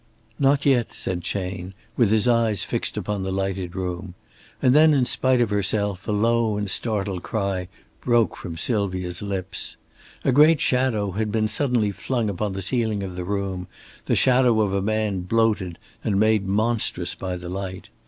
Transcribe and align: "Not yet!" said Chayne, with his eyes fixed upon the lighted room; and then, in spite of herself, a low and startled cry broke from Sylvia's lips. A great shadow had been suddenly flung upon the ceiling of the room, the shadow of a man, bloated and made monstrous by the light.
"Not 0.39 0.65
yet!" 0.65 0.91
said 0.91 1.21
Chayne, 1.21 1.75
with 1.95 2.09
his 2.09 2.27
eyes 2.27 2.63
fixed 2.63 2.97
upon 2.97 3.21
the 3.21 3.31
lighted 3.31 3.75
room; 3.75 4.15
and 4.59 4.73
then, 4.73 4.95
in 4.95 5.05
spite 5.05 5.39
of 5.41 5.51
herself, 5.51 6.07
a 6.07 6.11
low 6.11 6.57
and 6.57 6.67
startled 6.67 7.21
cry 7.21 7.67
broke 8.03 8.35
from 8.35 8.57
Sylvia's 8.57 9.21
lips. 9.21 9.77
A 10.25 10.31
great 10.31 10.59
shadow 10.59 11.11
had 11.11 11.31
been 11.31 11.47
suddenly 11.47 11.91
flung 11.91 12.31
upon 12.31 12.53
the 12.53 12.63
ceiling 12.63 13.03
of 13.03 13.15
the 13.15 13.23
room, 13.23 13.67
the 14.05 14.15
shadow 14.15 14.61
of 14.61 14.73
a 14.73 14.81
man, 14.81 15.19
bloated 15.19 15.77
and 16.03 16.19
made 16.19 16.47
monstrous 16.47 17.13
by 17.13 17.35
the 17.35 17.47
light. 17.49 17.89